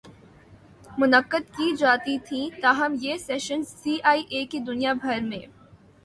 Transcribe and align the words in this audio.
منعقد 0.97 1.49
کی 1.57 1.75
جاتی 1.75 2.17
تھیں 2.27 2.49
تاہم 2.61 2.95
یہ 3.01 3.17
سیشنز 3.17 3.67
سی 3.81 3.97
آئی 4.03 4.23
اے 4.29 4.43
کی 4.45 4.59
دنیا 4.59 4.93
بھر 5.01 5.19
می 5.21 5.39